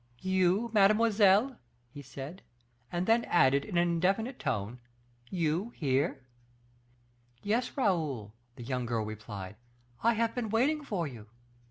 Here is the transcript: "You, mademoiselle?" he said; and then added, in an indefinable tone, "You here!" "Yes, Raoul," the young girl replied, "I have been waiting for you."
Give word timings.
"You, 0.23 0.71
mademoiselle?" 0.73 1.57
he 1.91 2.01
said; 2.01 2.41
and 2.91 3.05
then 3.05 3.23
added, 3.25 3.63
in 3.63 3.77
an 3.77 3.87
indefinable 3.87 4.39
tone, 4.39 4.79
"You 5.29 5.69
here!" 5.75 6.25
"Yes, 7.43 7.77
Raoul," 7.77 8.33
the 8.55 8.63
young 8.63 8.87
girl 8.87 9.05
replied, 9.05 9.57
"I 10.01 10.13
have 10.13 10.33
been 10.33 10.49
waiting 10.49 10.83
for 10.83 11.05
you." 11.05 11.27